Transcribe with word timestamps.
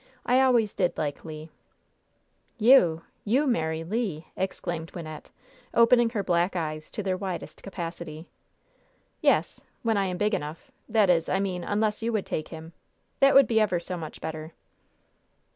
I 0.25 0.41
always 0.41 0.73
did 0.73 0.97
like 0.97 1.23
Le." 1.23 1.49
"You! 2.57 3.03
You 3.23 3.45
marry 3.45 3.83
Le!" 3.83 4.23
exclaimed 4.35 4.91
Wynnette, 4.93 5.27
opening 5.75 6.09
her 6.09 6.23
black 6.23 6.55
eyes 6.55 6.89
to 6.89 7.03
their 7.03 7.15
widest 7.15 7.61
capacity. 7.61 8.27
"Yes, 9.21 9.61
when 9.83 9.97
I 9.97 10.07
am 10.07 10.17
big 10.17 10.33
enough 10.33 10.71
that 10.89 11.11
is, 11.11 11.29
I 11.29 11.39
mean, 11.39 11.63
unless 11.63 12.01
you 12.01 12.11
would 12.13 12.25
take 12.25 12.47
him. 12.47 12.73
That 13.19 13.35
would 13.35 13.45
be 13.45 13.59
ever 13.61 13.79
so 13.79 13.95
much 13.95 14.21
better." 14.21 14.53